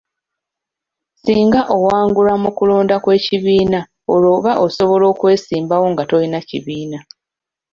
Singa 1.23 1.61
owangulwa 1.75 2.35
mu 2.43 2.49
kulonda 2.57 2.95
kw'ekibiina 3.03 3.79
olwo 4.13 4.29
oba 4.37 4.51
osobola 4.65 5.05
okwesimbawo 5.13 5.85
nga 5.91 6.03
tolina 6.09 6.39
kibiina. 6.49 6.99